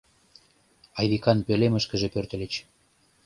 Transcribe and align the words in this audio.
Айвикан 0.99 1.37
пӧлемышкыже 1.47 2.07
пӧртыльыч. 2.13 2.53